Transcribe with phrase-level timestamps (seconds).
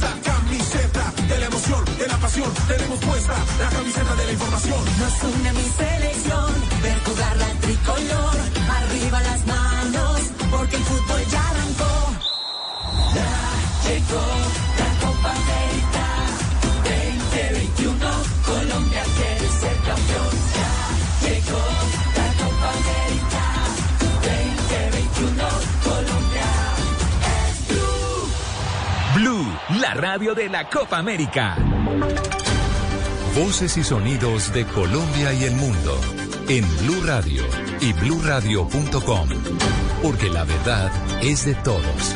[0.00, 2.50] La camiseta de la emoción, de la pasión.
[2.68, 4.84] Tenemos puesta la camiseta de la información.
[4.98, 6.50] Nos une mi selección,
[6.82, 8.36] ver jugar la tricolor.
[8.78, 10.20] Arriba las manos,
[10.50, 11.94] porque el fútbol ya arrancó.
[13.14, 14.41] Ya llegó
[29.82, 31.56] la radio de la Copa América.
[33.34, 36.00] Voces y sonidos de Colombia y el mundo
[36.48, 37.42] en Blue Radio
[37.80, 39.28] y bluradio.com,
[40.00, 42.14] porque la verdad es de todos.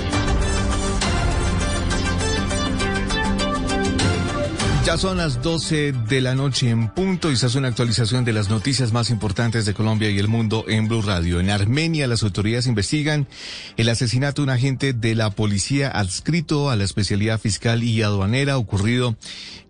[4.87, 8.33] Ya son las 12 de la noche en punto y se hace una actualización de
[8.33, 11.41] las noticias más importantes de Colombia y el mundo en Blue Radio.
[11.41, 13.27] En Armenia las autoridades investigan
[13.77, 18.59] el asesinato de un agente de la policía adscrito a la especialidad fiscal y aduanera
[18.59, 19.17] ocurrido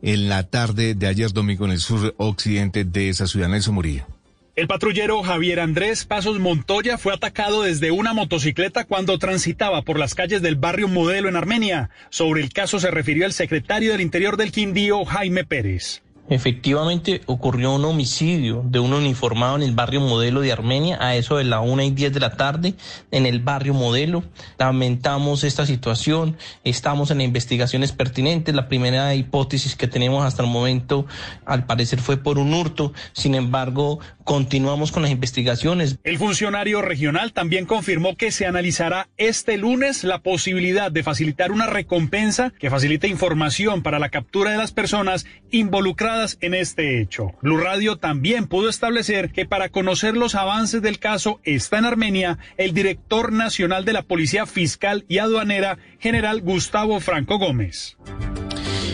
[0.03, 3.49] en la tarde de ayer domingo en el sur occidente de esa ciudad.
[3.49, 4.16] Nelson Murillo.
[4.57, 10.15] El patrullero Javier Andrés Pasos Montoya fue atacado desde una motocicleta cuando transitaba por las
[10.15, 11.91] calles del barrio Modelo en Armenia.
[12.09, 16.01] Sobre el caso se refirió el secretario del Interior del Quindío, Jaime Pérez.
[16.29, 21.37] Efectivamente ocurrió un homicidio de un uniformado en el barrio Modelo de Armenia a eso
[21.37, 22.75] de la una y diez de la tarde
[23.13, 24.25] en el barrio Modelo.
[24.59, 28.57] Lamentamos esta situación, estamos en investigaciones pertinentes.
[28.57, 31.07] La primera hipótesis que tenemos hasta el momento
[31.45, 35.99] al parecer fue por un hurto, sin embargo continuamos con las investigaciones.
[36.03, 41.69] El funcionario regional también confirmó que se analizará este lunes la posibilidad de facilitar una
[41.69, 47.35] recompensa que facilite información para la captura de las personas involucradas en este hecho.
[47.41, 52.39] Blue Radio también pudo establecer que para conocer los avances del caso está en Armenia
[52.57, 57.97] el director nacional de la Policía Fiscal y Aduanera, general Gustavo Franco Gómez.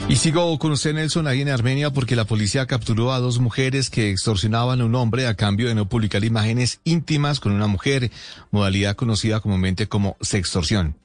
[0.09, 3.89] Y sigo con usted, Nelson, ahí en Armenia, porque la policía capturó a dos mujeres
[3.89, 8.11] que extorsionaban a un hombre a cambio de no publicar imágenes íntimas con una mujer,
[8.51, 10.97] modalidad conocida comúnmente como sextorsión.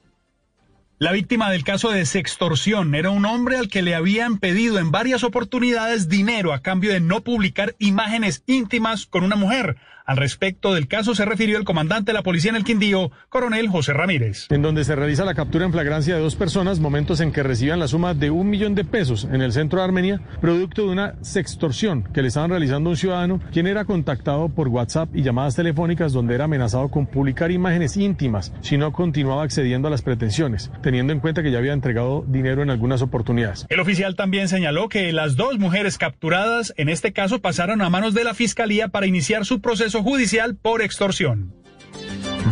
[0.98, 4.90] La víctima del caso de sextorsión era un hombre al que le habían pedido en
[4.90, 9.76] varias oportunidades dinero a cambio de no publicar imágenes íntimas con una mujer.
[10.08, 13.68] Al respecto del caso se refirió el comandante de la policía en el Quindío, coronel
[13.68, 14.46] José Ramírez.
[14.48, 17.78] En donde se realiza la captura en flagrancia de dos personas, momentos en que recibían
[17.78, 21.14] la suma de un millón de pesos en el centro de Armenia, producto de una
[21.20, 25.56] sextorsión que le estaban realizando a un ciudadano, quien era contactado por WhatsApp y llamadas
[25.56, 30.70] telefónicas donde era amenazado con publicar imágenes íntimas si no continuaba accediendo a las pretensiones,
[30.82, 33.66] teniendo en cuenta que ya había entregado dinero en algunas oportunidades.
[33.68, 38.14] El oficial también señaló que las dos mujeres capturadas en este caso pasaron a manos
[38.14, 41.54] de la fiscalía para iniciar su proceso judicial por extorsión.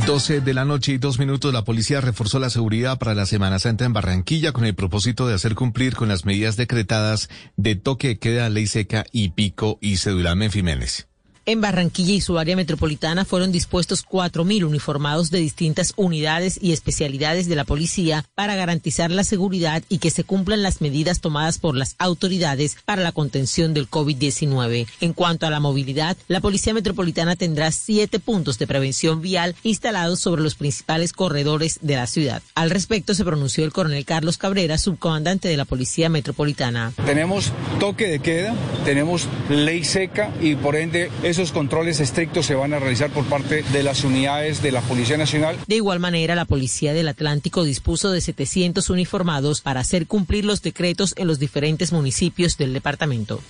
[0.07, 3.59] 12 de la noche y dos minutos, la policía reforzó la seguridad para la Semana
[3.59, 8.19] Santa en Barranquilla con el propósito de hacer cumplir con las medidas decretadas de toque
[8.19, 11.09] queda, ley seca y pico y cédula Jiménez.
[11.49, 17.49] En Barranquilla y su área metropolitana fueron dispuestos 4.000 uniformados de distintas unidades y especialidades
[17.49, 21.77] de la policía para garantizar la seguridad y que se cumplan las medidas tomadas por
[21.77, 24.89] las autoridades para la contención del COVID-19.
[25.01, 30.19] En cuanto a la movilidad, la Policía Metropolitana tendrá siete puntos de prevención vial instalados
[30.19, 32.43] sobre los principales corredores de la ciudad.
[32.57, 36.93] Al respecto se pronunció el coronel Carlos Cabrera, subcomandante de la Policía Metropolitana.
[37.05, 38.53] Tenemos toque de queda,
[38.85, 41.09] tenemos ley seca y por ende
[41.39, 45.19] esos controles estrictos se van a realizar por parte de las unidades de la Policía
[45.19, 45.59] Nacional.
[45.67, 50.63] De igual manera, la Policía del Atlántico dispuso de 700 uniformados para hacer cumplir los
[50.63, 53.43] decretos en los diferentes municipios del departamento.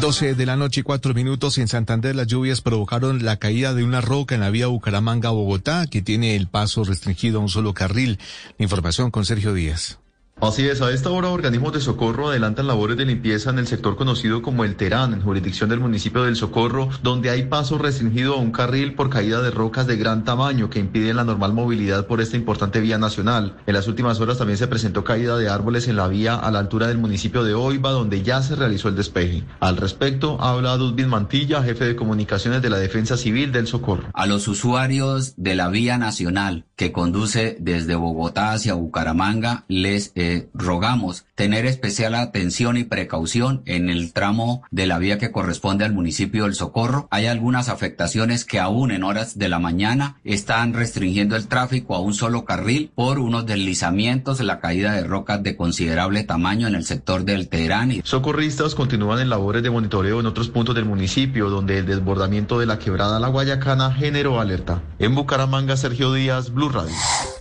[0.00, 3.82] 12 de la noche y 4 minutos en Santander las lluvias provocaron la caída de
[3.82, 8.20] una roca en la vía Bucaramanga-Bogotá que tiene el paso restringido a un solo carril.
[8.56, 9.98] La información con Sergio Díaz.
[10.40, 13.96] Así es, a esta hora organismos de socorro adelantan labores de limpieza en el sector
[13.96, 18.38] conocido como el Terán, en jurisdicción del municipio del Socorro, donde hay paso restringido a
[18.38, 22.20] un carril por caída de rocas de gran tamaño que impiden la normal movilidad por
[22.20, 23.56] esta importante vía nacional.
[23.66, 26.58] En las últimas horas también se presentó caída de árboles en la vía a la
[26.58, 29.44] altura del municipio de Oiva, donde ya se realizó el despeje.
[29.60, 34.08] Al respecto, habla Dudvin Mantilla, jefe de comunicaciones de la Defensa Civil del Socorro.
[34.12, 40.48] A los usuarios de la vía nacional que conduce desde Bogotá hacia Bucaramanga, les eh,
[40.54, 45.92] rogamos tener especial atención y precaución en el tramo de la vía que corresponde al
[45.92, 47.08] municipio del Socorro.
[47.10, 52.00] Hay algunas afectaciones que aún en horas de la mañana están restringiendo el tráfico a
[52.00, 56.84] un solo carril por unos deslizamientos, la caída de rocas de considerable tamaño en el
[56.84, 58.00] sector del Teherán.
[58.04, 62.66] Socorristas continúan en labores de monitoreo en otros puntos del municipio donde el desbordamiento de
[62.66, 64.82] la quebrada La Guayacana generó alerta.
[64.98, 66.94] En Bucaramanga, Sergio Díaz, Radio.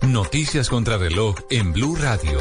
[0.08, 2.40] Noticias contra reloj en Blue Radio.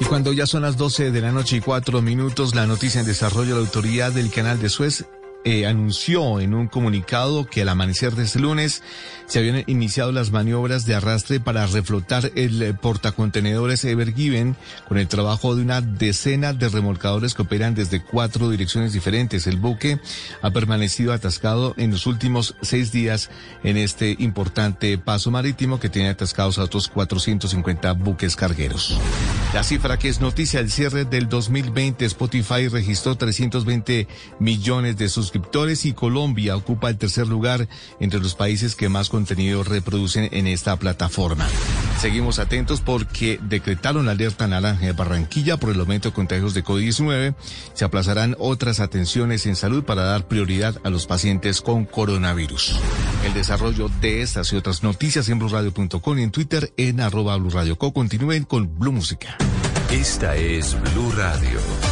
[0.00, 3.06] Y cuando ya son las 12 de la noche y cuatro minutos, la noticia en
[3.06, 5.04] desarrollo, la autoridad del canal de Suez
[5.44, 8.82] eh, anunció en un comunicado que al amanecer de este lunes
[9.26, 14.56] se habían iniciado las maniobras de arrastre para reflotar el eh, portacontenedores Ever Given
[14.86, 19.46] con el trabajo de una decena de remolcadores que operan desde cuatro direcciones diferentes.
[19.46, 19.98] El buque
[20.42, 23.30] ha permanecido atascado en los últimos seis días
[23.64, 29.00] en este importante paso marítimo que tiene atascados a otros 450 buques cargueros.
[29.54, 34.06] La cifra que es noticia, el cierre del 2020, Spotify registró 320
[34.38, 35.31] millones de sus
[35.84, 37.68] y Colombia ocupa el tercer lugar
[38.00, 41.46] entre los países que más contenido reproducen en esta plataforma.
[42.00, 46.64] Seguimos atentos porque decretaron la alerta naranja de Barranquilla por el aumento de contagios de
[46.64, 47.34] COVID-19.
[47.74, 52.78] Se aplazarán otras atenciones en salud para dar prioridad a los pacientes con coronavirus.
[53.24, 57.92] El desarrollo de estas y otras noticias en blurradio.com y en Twitter en arroba blurradioco.
[57.92, 59.36] Continúen con Blue Música.
[59.90, 61.91] Esta es Blue Radio.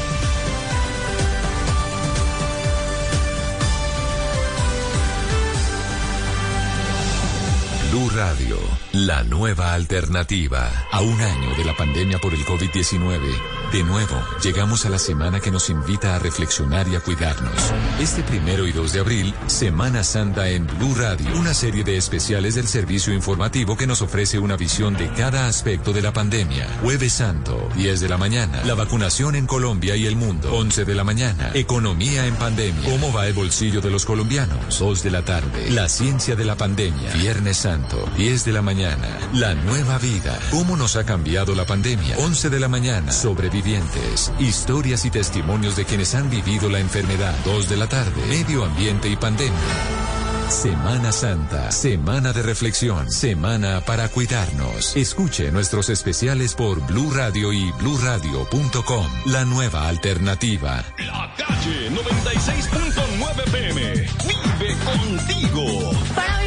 [7.91, 8.55] Blue Radio,
[8.93, 10.87] la nueva alternativa.
[10.91, 13.19] A un año de la pandemia por el COVID-19,
[13.71, 17.53] de nuevo llegamos a la semana que nos invita a reflexionar y a cuidarnos.
[17.99, 22.55] Este primero y 2 de abril, Semana Santa en Blue Radio, una serie de especiales
[22.55, 26.67] del servicio informativo que nos ofrece una visión de cada aspecto de la pandemia.
[26.81, 30.53] Jueves Santo, 10 de la mañana, la vacunación en Colombia y el mundo.
[30.53, 32.89] 11 de la mañana, economía en pandemia.
[32.89, 34.79] ¿Cómo va el bolsillo de los colombianos?
[34.79, 37.13] 2 de la tarde, la ciencia de la pandemia.
[37.13, 38.09] Viernes Santo.
[38.17, 39.07] 10 de la mañana.
[39.33, 40.37] La nueva vida.
[40.51, 42.17] ¿Cómo nos ha cambiado la pandemia?
[42.17, 43.11] 11 de la mañana.
[43.61, 44.33] Sobrevivientes.
[44.39, 47.35] Historias y testimonios de quienes han vivido la enfermedad.
[47.45, 48.21] 2 de la tarde.
[48.27, 49.53] Medio ambiente y pandemia.
[50.49, 54.95] Semana Santa, semana de reflexión, semana para cuidarnos.
[54.95, 59.07] Escuche nuestros especiales por Blue Radio y bluradio.com.
[59.27, 60.83] La nueva alternativa.
[60.97, 63.93] La calle 96.9 PM.
[64.27, 65.91] Vive contigo.
[66.15, 66.40] Para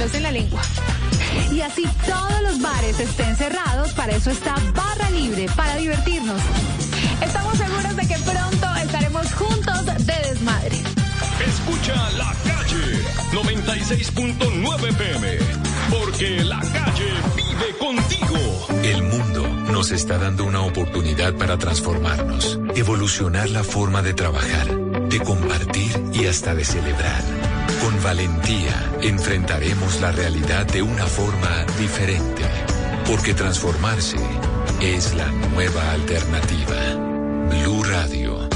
[0.00, 0.62] pelos en la lengua.
[1.52, 6.40] Y así todos los bares estén cerrados, para eso está Barra Libre, para divertirnos.
[7.20, 10.76] Estamos seguros de que pronto estaremos juntos de desmadre.
[11.46, 13.02] Escucha la calle
[13.32, 15.38] 96.9 PM.
[15.90, 18.66] Porque la calle vive contigo.
[18.82, 24.66] El mundo nos está dando una oportunidad para transformarnos, evolucionar la forma de trabajar,
[25.08, 27.39] de compartir y hasta de celebrar.
[27.80, 32.42] Con valentía enfrentaremos la realidad de una forma diferente,
[33.06, 34.18] porque transformarse
[34.80, 36.76] es la nueva alternativa.
[37.48, 38.49] Blue Radio.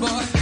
[0.00, 0.37] boy.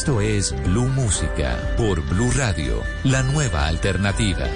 [0.00, 4.46] Esto es Blue Música por Blue Radio, la nueva alternativa.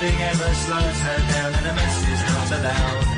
[0.00, 3.17] Nothing ever slows her down, and a mess is not allowed.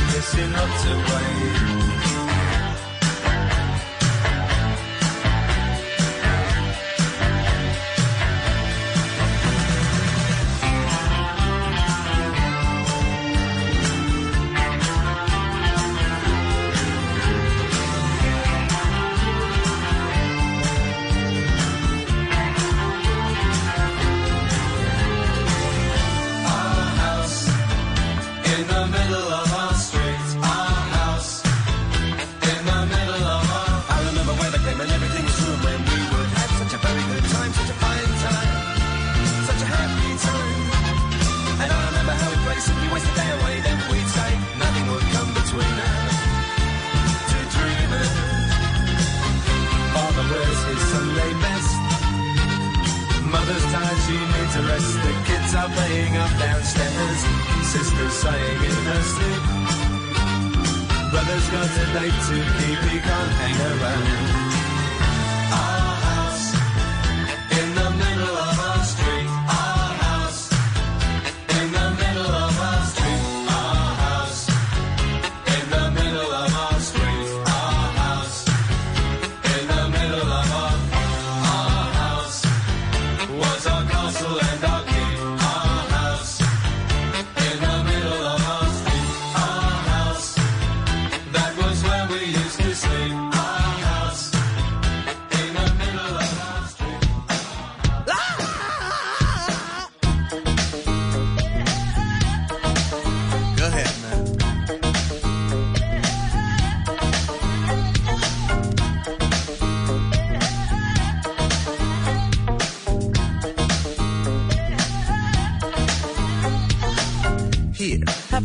[0.00, 2.03] missing up to wait.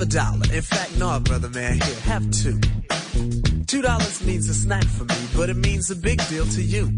[0.10, 0.52] Dollar.
[0.52, 2.60] In fact, no, brother man, here, have two.
[3.68, 6.92] Two dollars means a snack for me, but it means a big deal to you.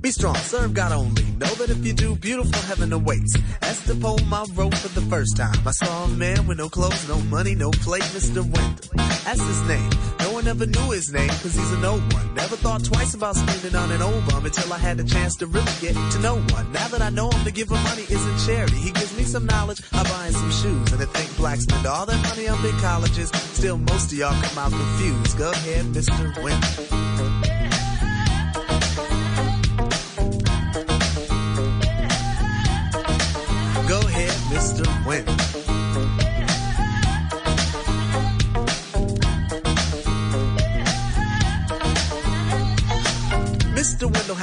[0.00, 1.24] Be strong, serve God only.
[1.38, 3.36] Know that if you do, beautiful heaven awaits.
[3.62, 6.68] As the poem I wrote for the first time, I saw a man with no
[6.68, 8.42] clothes, no money, no plate, Mr.
[8.42, 8.90] Wendell.
[9.24, 9.90] That's his name.
[10.36, 12.34] One ever knew his name, cause he's a no one.
[12.34, 15.46] Never thought twice about spending on an old bum until I had the chance to
[15.46, 16.70] really get to know one.
[16.72, 18.76] Now that I know him, to give him money isn't charity.
[18.76, 20.92] He gives me some knowledge, I buy him some shoes.
[20.92, 24.42] And to think blacks spend all their money on big colleges, still most of y'all
[24.42, 25.38] come out confused.
[25.38, 26.42] Go ahead, Mr.
[26.42, 26.95] Wendell.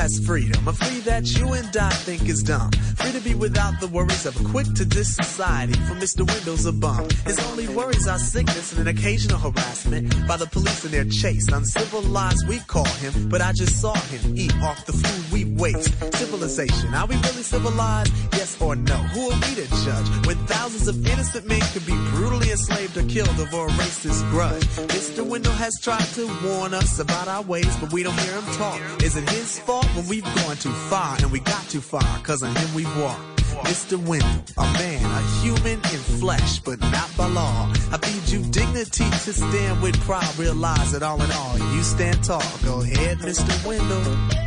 [0.03, 2.71] Freedom, a free that you and I think is dumb.
[2.97, 6.27] Free to be without the worries of a quick to diss society, for Mr.
[6.27, 7.07] Wendell's a bum.
[7.25, 11.47] His only worries are sickness and an occasional harassment by the police in their chase.
[11.47, 15.93] Uncivilized, we call him, but I just saw him eat off the food we waste.
[16.17, 18.11] Civilization, are we really civilized?
[18.33, 18.97] Yes or no?
[19.15, 23.03] Who are we to judge when thousands of innocent men could be brutally enslaved or
[23.03, 24.65] killed over a racist grudge?
[24.91, 25.25] Mr.
[25.25, 28.81] Wendell has tried to warn us about our ways, but we don't hear him talk.
[29.01, 32.01] Is it his fault when we've gone too far and we got too far?
[32.23, 33.21] Cause on him we've walked.
[33.63, 33.97] Mr.
[33.97, 37.71] Wendell, a man, a human in flesh, but not by law.
[37.91, 40.37] I feed you dignity to stand with pride.
[40.37, 42.43] Realize that all in all, you stand tall.
[42.65, 43.65] Go ahead, Mr.
[43.65, 44.42] Wendell.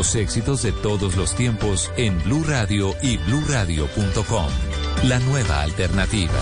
[0.00, 4.48] Los éxitos de todos los tiempos en Blue Radio y bluradio.com.
[5.02, 6.40] La nueva alternativa.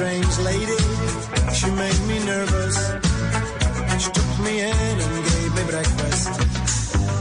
[0.00, 1.39] Strange lady.
[1.60, 2.76] She made me nervous.
[4.02, 6.28] She took me in and gave me breakfast.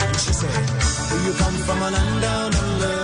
[0.08, 2.99] And she said, Do you come from a land down under?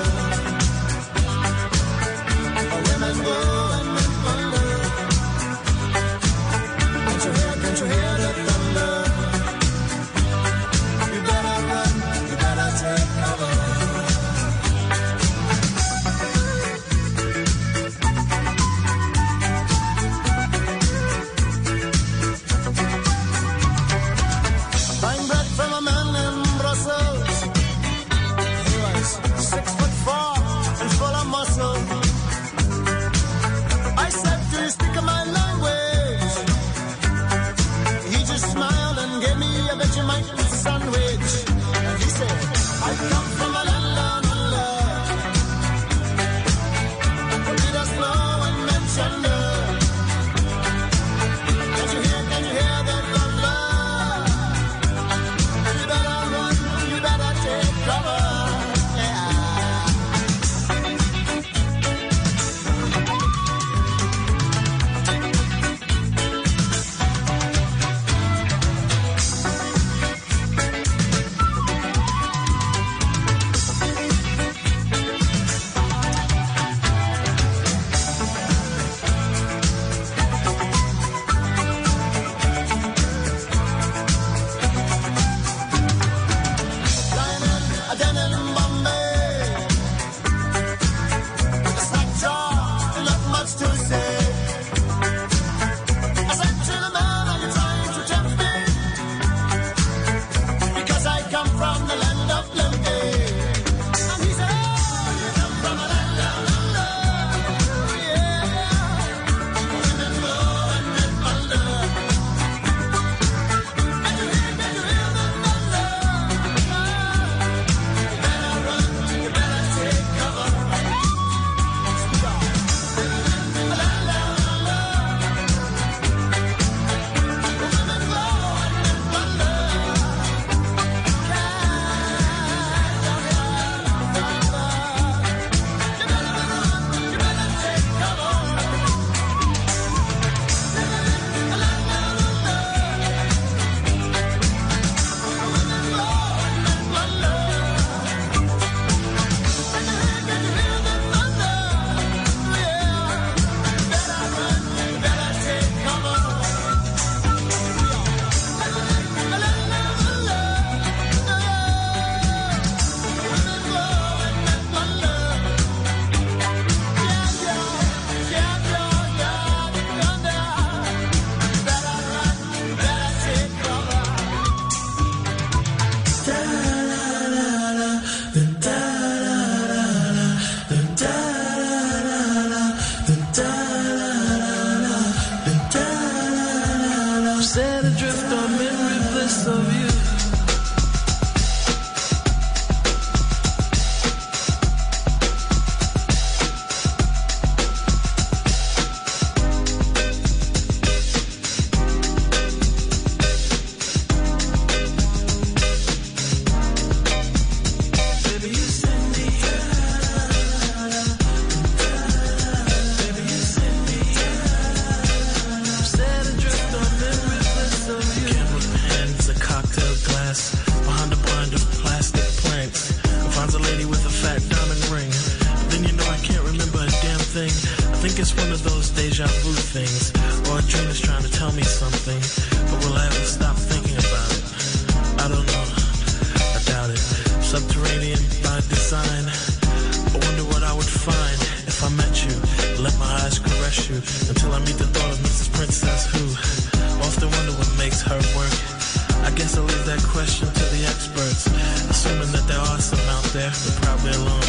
[250.16, 251.43] question to the experts.
[251.91, 254.47] Assuming that there are some out there, but probably alone,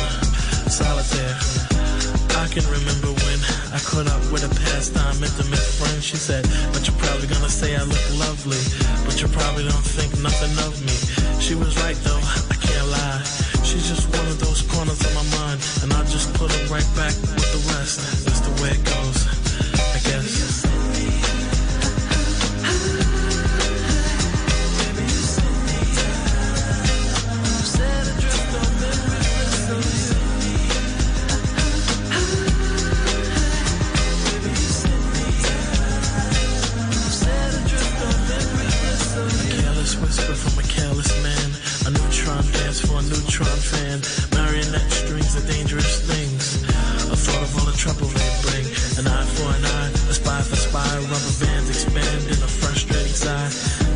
[0.70, 1.34] solitaire.
[2.38, 3.38] I can remember when
[3.74, 5.98] I caught up with a pastime intimate friend.
[5.98, 8.62] She said, But you're probably gonna say I look lovely,
[9.02, 10.94] but you probably don't think nothing of me.
[11.42, 13.26] She was right though, I can't lie.
[13.66, 16.86] She's just one of those corners of my mind, and I just put her right
[16.94, 17.98] back with the rest.
[18.22, 19.18] That's the way it goes,
[19.82, 20.75] I guess.
[42.76, 43.98] Dance for a neutron fan.
[44.36, 46.62] Marionette strings are dangerous things.
[47.12, 48.66] A thought of all the trouble they bring.
[49.00, 50.84] An eye for an eye, a spy for spy.
[50.84, 53.48] Rubber bands expand in a frustrating sigh.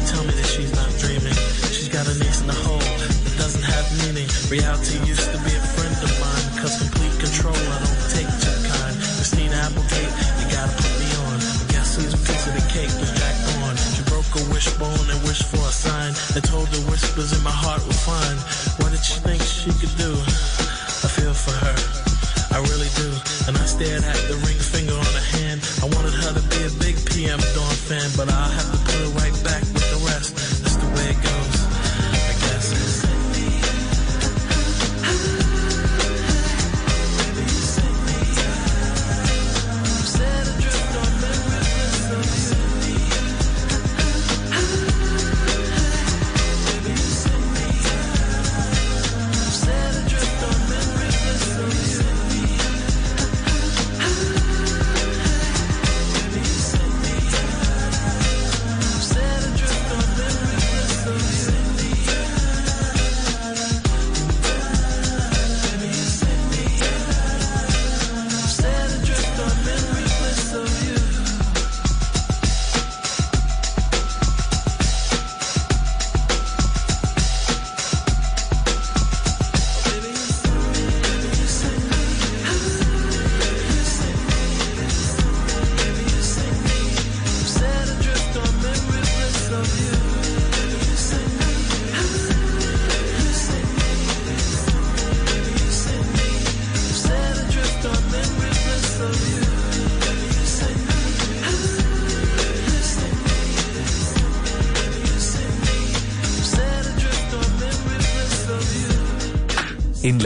[0.09, 1.37] Tell me that she's not dreaming.
[1.69, 4.29] She's got an ace in the hole that doesn't have meaning.
[4.49, 6.47] Reality used to be a friend of mine.
[6.61, 8.95] Cause complete control I don't take too kind.
[9.19, 11.37] Christina Applegate, you gotta put me on.
[11.37, 13.77] But guess whose piece of the cake was Jack on?
[13.77, 15.10] She broke a wishbone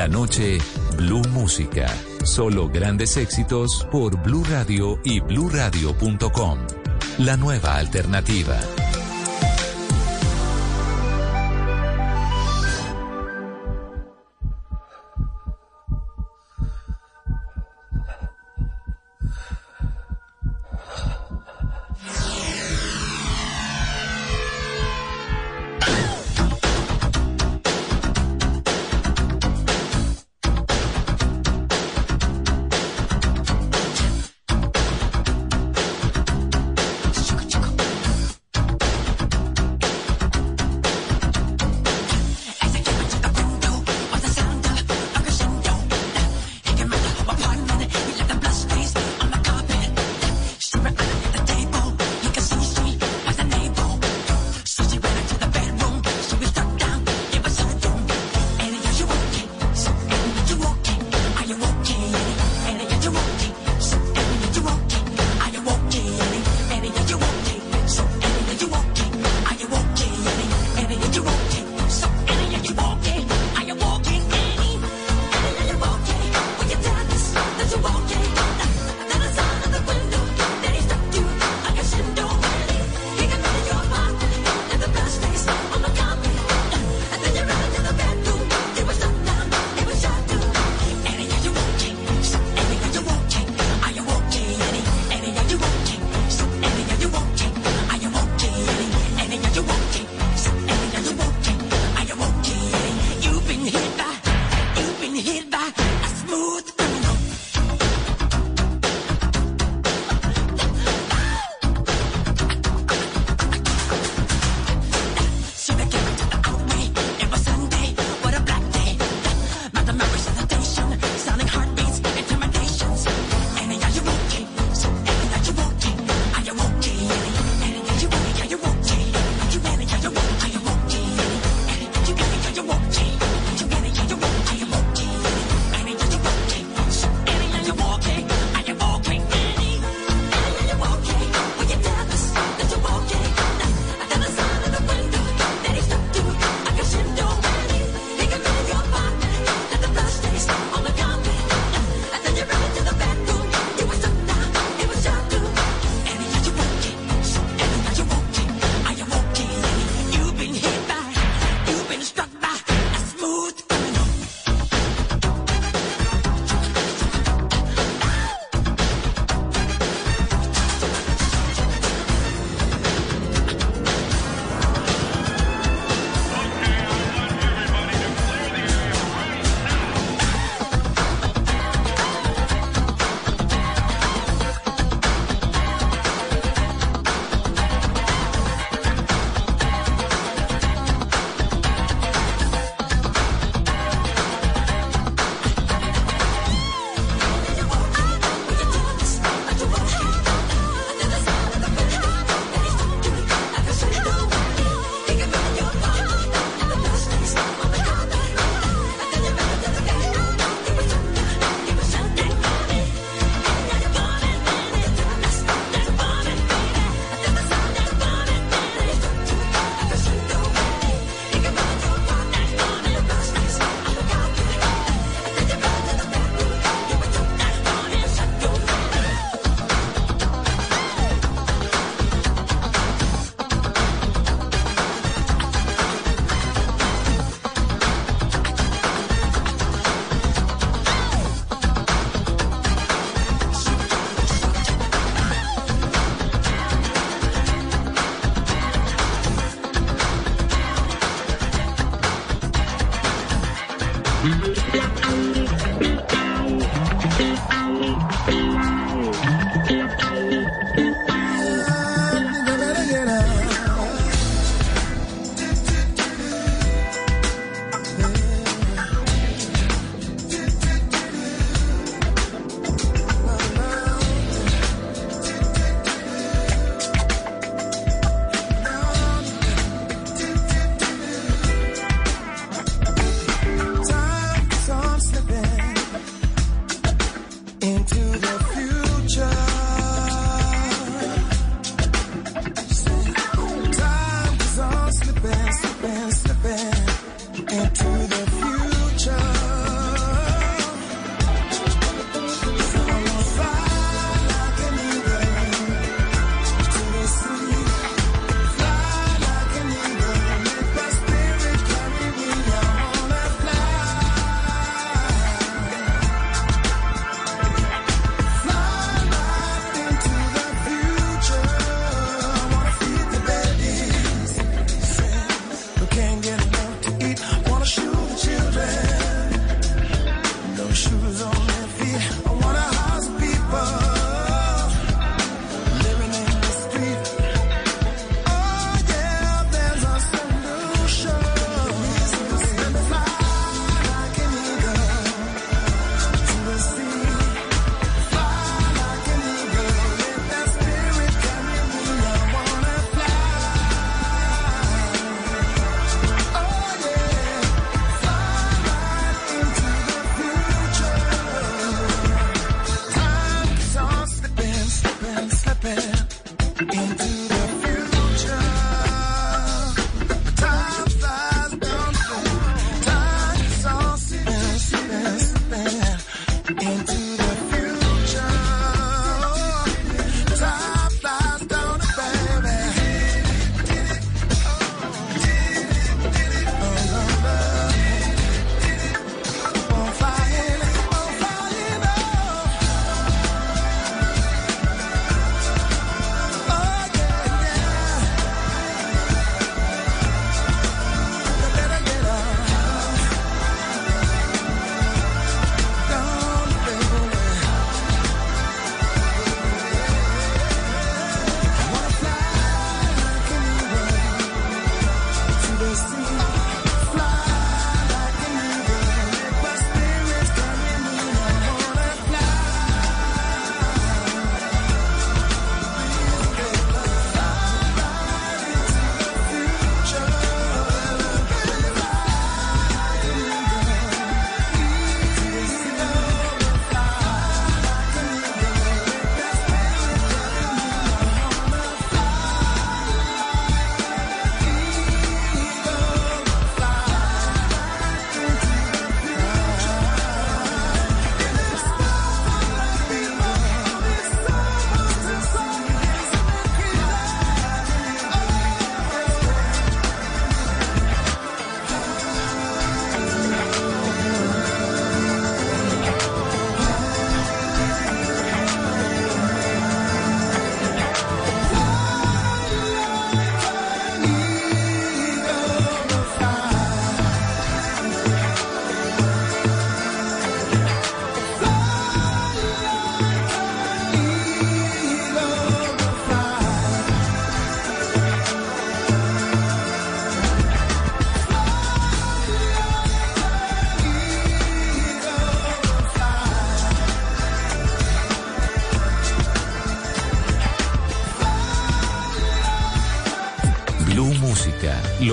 [0.09, 0.59] noche,
[0.97, 1.87] Blue Música.
[2.25, 6.59] Solo grandes éxitos por Blue Radio y bluradio.com.
[7.19, 8.59] La nueva alternativa.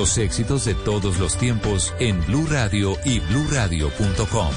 [0.02, 4.50] Los éxitos de todos los tiempos en Blue Radio y BlueRadio.com.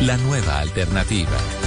[0.00, 1.65] La nueva alternativa.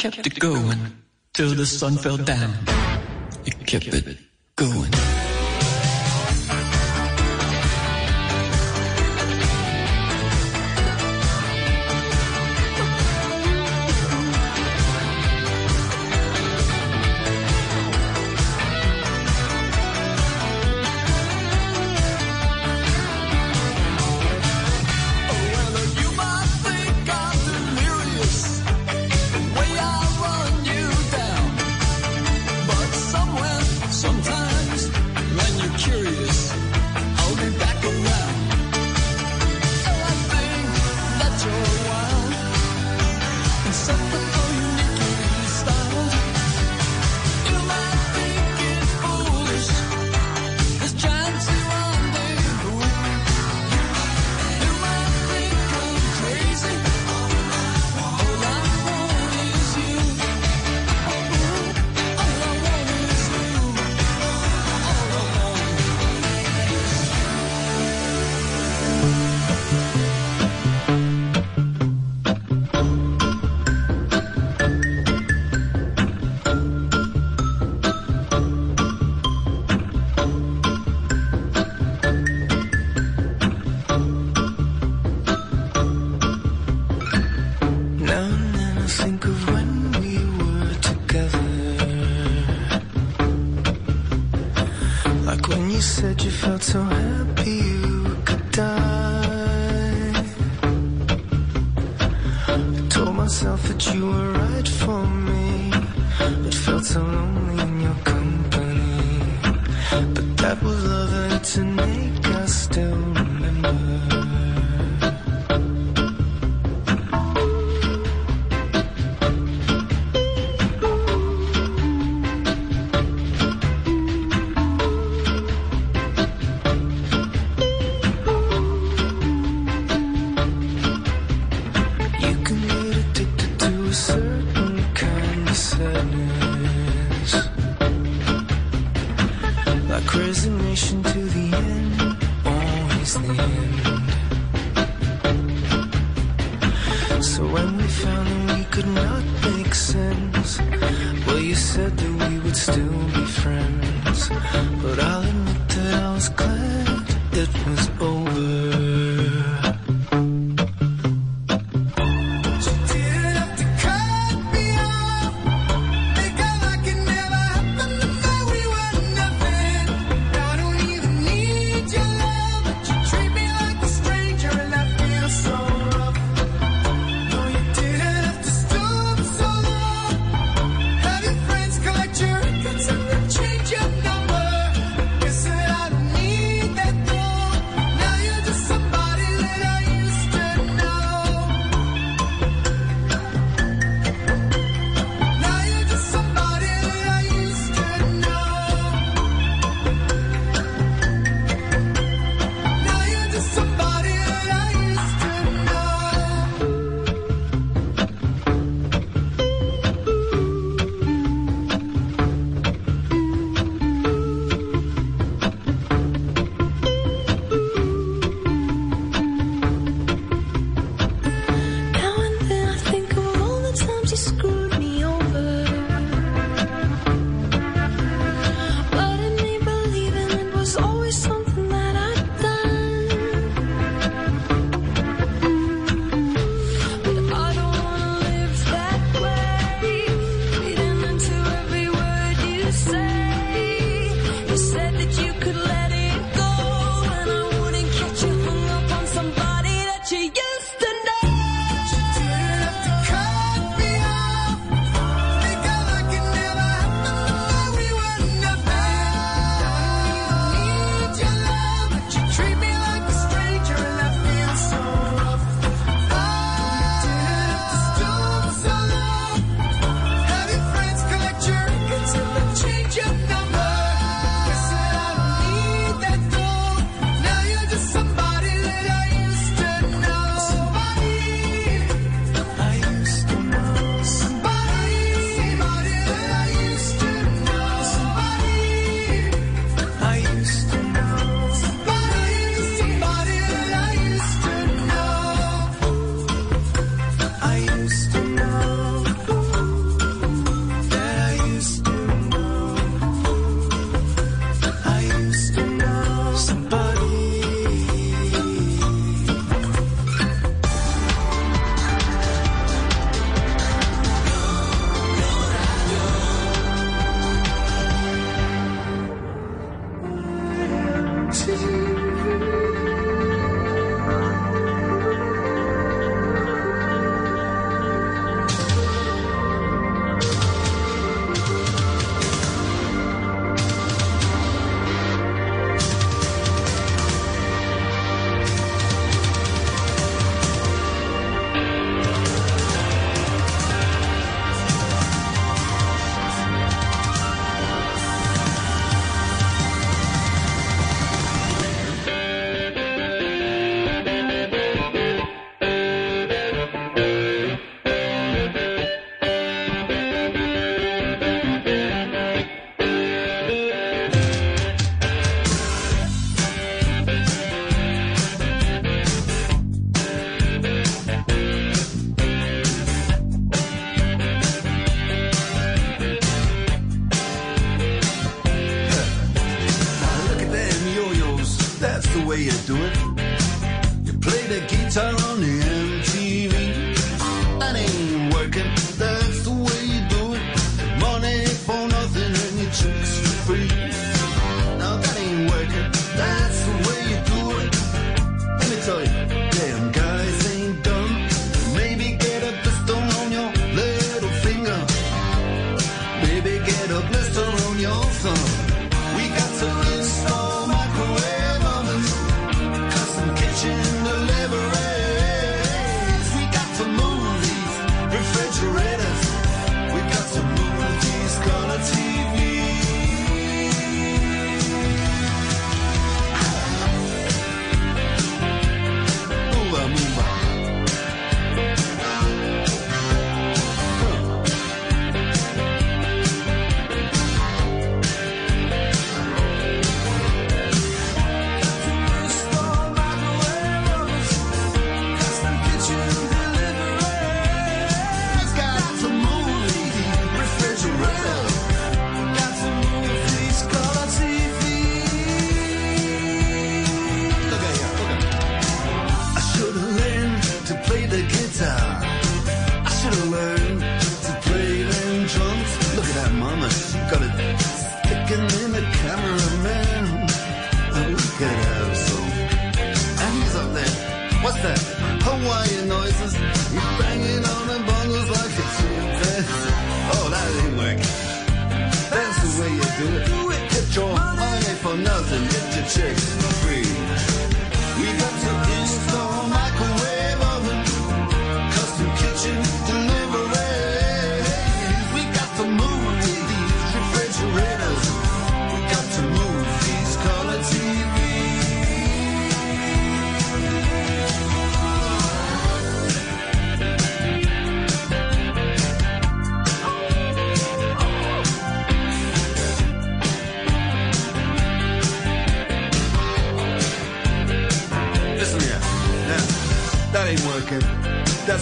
[0.00, 0.78] kept it going
[1.34, 2.54] till the sun fell down.
[3.44, 4.16] It kept it
[4.56, 5.09] going.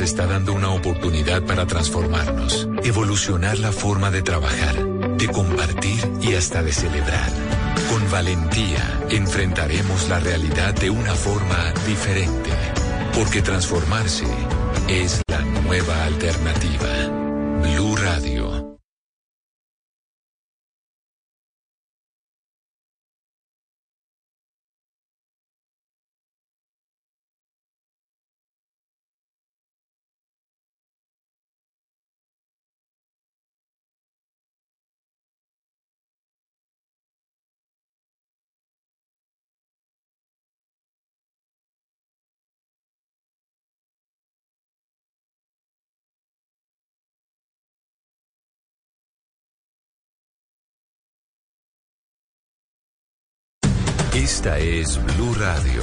[0.00, 4.84] Está dando una oportunidad para transformarnos, evolucionar la forma de trabajar,
[5.16, 7.30] de compartir y hasta de celebrar.
[7.90, 12.50] Con valentía enfrentaremos la realidad de una forma diferente,
[13.14, 14.26] porque transformarse
[14.88, 16.88] es la nueva alternativa.
[17.62, 18.67] Blue Radio.
[54.30, 55.82] Esta es Blue Radio.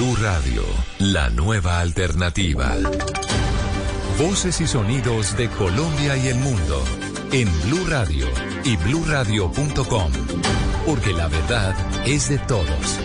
[0.00, 0.62] Radio,
[0.98, 2.74] la nueva alternativa.
[4.18, 6.82] Voces y sonidos de Colombia y el mundo
[7.32, 8.26] en Blue Radio
[8.64, 10.12] y bluradio.com,
[10.86, 11.76] porque la verdad
[12.06, 12.98] es de todos.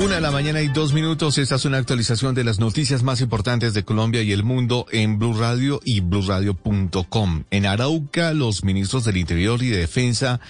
[0.00, 1.38] Una de la mañana y dos minutos.
[1.38, 5.18] Esta es una actualización de las noticias más importantes de Colombia y el mundo en
[5.20, 7.44] Blue Radio y bluradio.com.
[7.50, 10.40] En Arauca, los ministros del Interior y de Defensa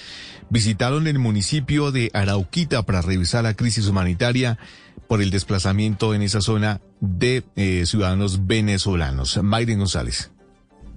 [0.51, 4.59] visitaron el municipio de Arauquita para revisar la crisis humanitaria
[5.09, 9.43] por el desplazamiento en esa zona de eh, ciudadanos venezolanos.
[9.43, 10.31] Mayren González.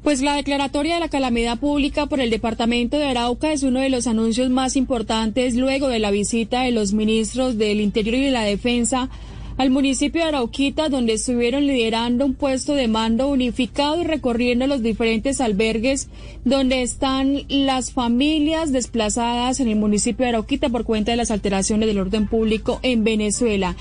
[0.03, 3.89] Pues la declaratoria de la calamidad pública por el departamento de Arauca es uno de
[3.89, 8.31] los anuncios más importantes luego de la visita de los ministros del Interior y de
[8.31, 9.09] la Defensa
[9.57, 14.81] al municipio de Arauquita, donde estuvieron liderando un puesto de mando unificado y recorriendo los
[14.81, 16.09] diferentes albergues
[16.45, 21.87] donde están las familias desplazadas en el municipio de Arauquita por cuenta de las alteraciones
[21.87, 23.75] del orden público en Venezuela.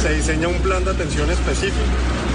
[0.00, 1.76] Se diseña un plan de atención específico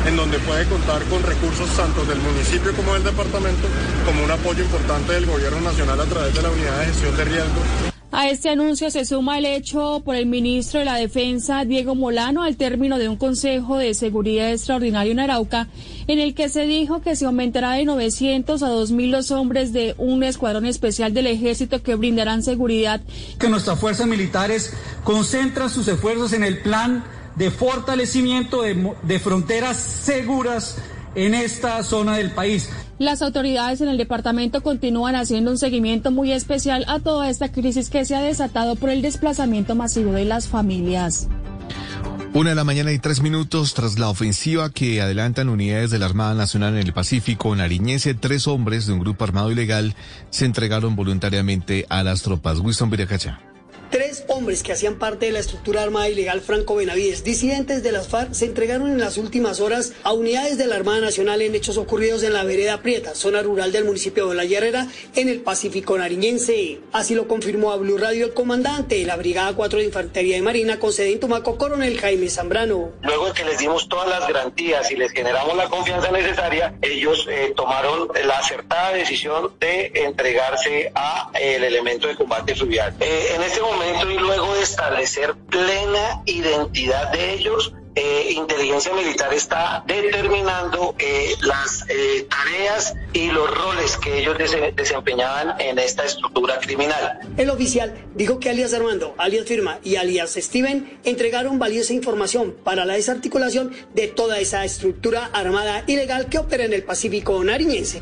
[0.07, 3.67] en donde puede contar con recursos tanto del municipio como del departamento,
[4.05, 7.25] como un apoyo importante del gobierno nacional a través de la unidad de gestión de
[7.25, 7.86] riesgo.
[8.09, 12.41] A este anuncio se suma el hecho por el ministro de la Defensa, Diego Molano,
[12.41, 15.67] al término de un Consejo de Seguridad Extraordinario en Arauca,
[16.07, 19.93] en el que se dijo que se aumentará de 900 a 2.000 los hombres de
[19.97, 23.01] un escuadrón especial del ejército que brindarán seguridad.
[23.39, 27.03] Que nuestras fuerzas militares concentran sus esfuerzos en el plan
[27.35, 30.77] de fortalecimiento de, de fronteras seguras
[31.13, 32.69] en esta zona del país.
[32.99, 37.89] Las autoridades en el departamento continúan haciendo un seguimiento muy especial a toda esta crisis
[37.89, 41.27] que se ha desatado por el desplazamiento masivo de las familias.
[42.33, 46.07] Una de la mañana y tres minutos tras la ofensiva que adelantan unidades de la
[46.07, 49.95] Armada Nacional en el Pacífico nariñense, tres hombres de un grupo armado ilegal
[50.29, 52.59] se entregaron voluntariamente a las tropas.
[52.59, 53.39] Winston Viracacha.
[53.89, 58.09] Tres hombres que hacían parte de la estructura armada ilegal Franco Benavides, disidentes de las
[58.09, 61.77] FARC, se entregaron en las últimas horas a unidades de la Armada Nacional en hechos
[61.77, 65.97] ocurridos en la vereda Prieta, zona rural del municipio de La Herrera, en el Pacífico
[65.97, 66.81] Nariñense.
[66.91, 70.41] Así lo confirmó a Blue Radio el comandante de la Brigada 4 de Infantería de
[70.41, 72.91] Marina con sede en Tumaco, coronel Jaime Zambrano.
[73.03, 77.25] Luego de que les dimos todas las garantías y les generamos la confianza necesaria, ellos
[77.29, 82.93] eh, tomaron la acertada decisión de entregarse a el elemento de combate fluvial.
[82.99, 83.76] Eh, en este momento
[84.09, 91.83] y luego de establecer plena identidad de ellos, eh, inteligencia militar está determinando eh, las
[91.89, 97.19] eh, tareas y los roles que ellos dese- desempeñaban en esta estructura criminal.
[97.37, 102.85] El oficial dijo que alias Armando, alias Firma y alias Steven entregaron valiosa información para
[102.85, 108.01] la desarticulación de toda esa estructura armada ilegal que opera en el Pacífico nariñense.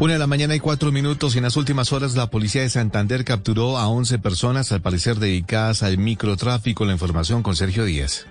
[0.00, 2.68] Una de la mañana y cuatro minutos y en las últimas horas la policía de
[2.68, 6.84] Santander capturó a 11 personas al parecer dedicadas al microtráfico.
[6.84, 8.26] La información con Sergio Díaz.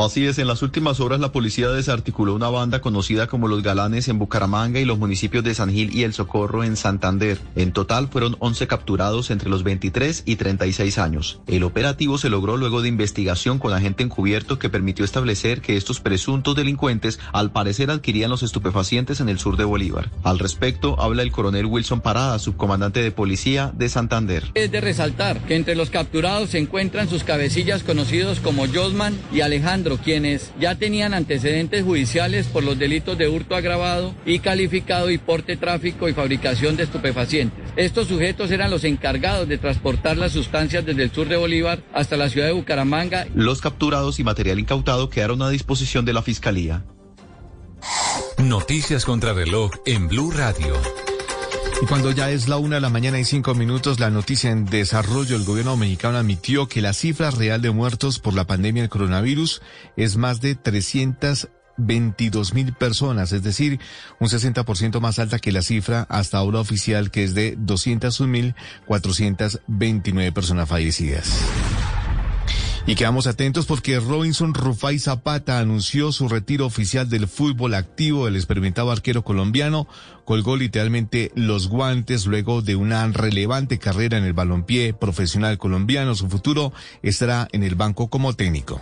[0.00, 4.08] Así es, en las últimas horas la policía desarticuló una banda conocida como Los Galanes
[4.08, 7.38] en Bucaramanga y los municipios de San Gil y El Socorro en Santander.
[7.54, 11.40] En total fueron 11 capturados entre los 23 y 36 años.
[11.46, 16.00] El operativo se logró luego de investigación con agente encubierto que permitió establecer que estos
[16.00, 20.10] presuntos delincuentes al parecer adquirían los estupefacientes en el sur de Bolívar.
[20.24, 24.50] Al respecto habla el coronel Wilson Parada, subcomandante de policía de Santander.
[24.54, 29.42] Es de resaltar que entre los capturados se encuentran sus cabecillas conocidos como Josman y
[29.42, 35.18] Alejandro, quienes ya tenían antecedentes judiciales por los delitos de hurto agravado y calificado y
[35.18, 37.64] porte, tráfico y fabricación de estupefacientes.
[37.76, 42.16] Estos sujetos eran los encargados de transportar las sustancias desde el sur de Bolívar hasta
[42.16, 43.26] la ciudad de Bucaramanga.
[43.34, 46.84] Los capturados y material incautado quedaron a disposición de la Fiscalía.
[48.38, 50.99] Noticias contra reloj en Blue Radio.
[51.82, 54.66] Y cuando ya es la una de la mañana y cinco minutos, la noticia en
[54.66, 58.90] desarrollo, el gobierno mexicano admitió que la cifra real de muertos por la pandemia del
[58.90, 59.62] coronavirus
[59.96, 63.80] es más de 322 mil personas, es decir,
[64.18, 68.54] un 60% más alta que la cifra hasta ahora oficial que es de 201 mil
[68.84, 71.32] 429 personas fallecidas.
[72.86, 78.26] Y quedamos atentos porque Robinson Rufai Zapata anunció su retiro oficial del fútbol activo.
[78.26, 79.86] El experimentado arquero colombiano
[80.24, 86.14] colgó literalmente los guantes luego de una relevante carrera en el balompié profesional colombiano.
[86.14, 86.72] Su futuro
[87.02, 88.80] estará en el banco como técnico.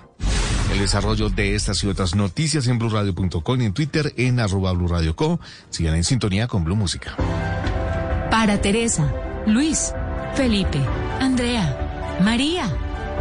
[0.73, 5.41] El desarrollo de estas y otras noticias en blurradio.com y en Twitter en arroba blurradioco.
[5.71, 7.17] Sigan en sintonía con Blue Música.
[8.31, 9.13] Para Teresa,
[9.47, 9.93] Luis,
[10.35, 10.81] Felipe,
[11.21, 12.71] Andrea, María,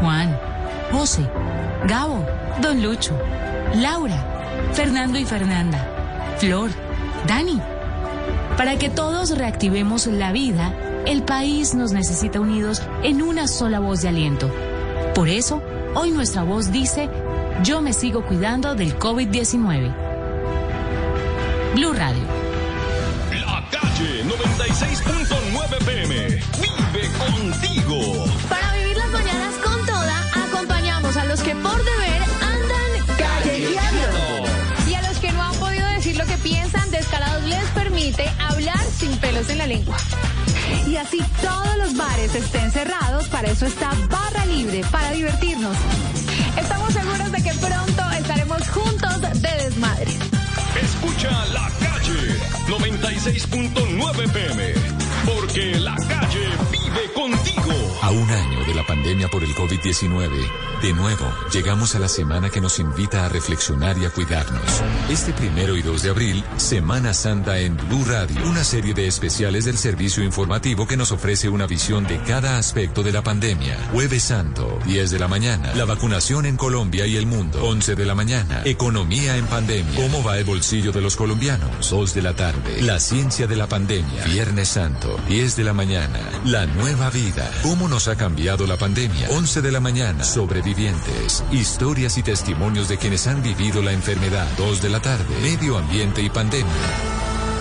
[0.01, 0.37] Juan,
[0.91, 1.27] José,
[1.87, 2.25] Gabo,
[2.61, 3.17] Don Lucho,
[3.75, 4.23] Laura,
[4.73, 5.85] Fernando y Fernanda,
[6.37, 6.71] Flor,
[7.27, 7.61] Dani.
[8.57, 10.73] Para que todos reactivemos la vida,
[11.05, 14.49] el país nos necesita unidos en una sola voz de aliento.
[15.13, 15.61] Por eso,
[15.99, 17.09] Hoy nuestra voz dice,
[17.63, 19.91] yo me sigo cuidando del COVID-19.
[21.73, 22.21] Blue Radio.
[23.31, 26.39] La calle 96.9 PM.
[26.61, 28.26] Vive contigo.
[39.17, 39.97] Pelos en la lengua.
[40.87, 45.75] Y así todos los bares estén cerrados, para eso está Barra Libre, para divertirnos.
[46.57, 50.11] Estamos seguros de que pronto estaremos juntos de desmadre.
[50.81, 54.73] Escucha la calle 96.9 PM.
[55.25, 57.73] Porque la calle vive contigo.
[58.01, 60.29] A un año de la pandemia por el COVID-19,
[60.81, 64.61] de nuevo llegamos a la semana que nos invita a reflexionar y a cuidarnos.
[65.09, 69.65] Este primero y 2 de abril, Semana Santa en Blue Radio, una serie de especiales
[69.65, 73.77] del servicio informativo que nos ofrece una visión de cada aspecto de la pandemia.
[73.91, 77.63] Jueves Santo, 10 de la mañana, la vacunación en Colombia y el mundo.
[77.63, 79.95] 11 de la mañana, economía en pandemia.
[79.95, 81.89] ¿Cómo va el bolsillo de los colombianos?
[81.89, 82.33] 2 de la
[82.81, 84.25] la ciencia de la pandemia.
[84.25, 87.49] Viernes Santo, 10 de la mañana, la nueva vida.
[87.63, 89.29] ¿Cómo nos ha cambiado la pandemia?
[89.31, 91.43] 11 de la mañana, sobrevivientes.
[91.51, 94.47] Historias y testimonios de quienes han vivido la enfermedad.
[94.57, 96.71] 2 de la tarde, medio ambiente y pandemia.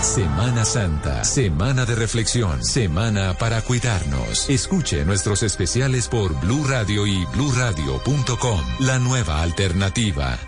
[0.00, 4.48] Semana Santa, semana de reflexión, semana para cuidarnos.
[4.48, 10.38] Escuche nuestros especiales por Blue Radio y bluradio.com, la nueva alternativa.